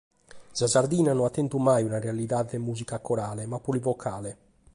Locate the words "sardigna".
0.65-1.13